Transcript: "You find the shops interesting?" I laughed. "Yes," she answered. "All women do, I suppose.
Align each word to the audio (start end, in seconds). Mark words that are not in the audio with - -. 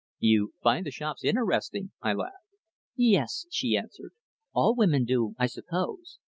"You 0.17 0.53
find 0.63 0.83
the 0.83 0.89
shops 0.89 1.23
interesting?" 1.23 1.91
I 2.01 2.13
laughed. 2.13 2.55
"Yes," 2.95 3.45
she 3.51 3.77
answered. 3.77 4.13
"All 4.51 4.73
women 4.75 5.05
do, 5.05 5.35
I 5.37 5.45
suppose. 5.45 6.17